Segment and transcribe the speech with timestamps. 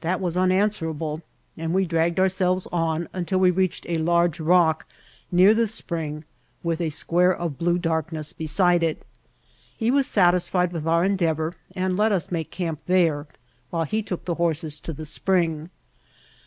[0.00, 1.20] That was unanswerable
[1.54, 4.86] and we dragged our selves on until we reached a large rock
[5.30, 6.24] near the spring
[6.62, 9.02] with a square of blue darkness beside it.
[9.76, 13.26] He was satisfied with our endeavor and let us make camp there
[13.68, 15.68] while he took the horses to the spring.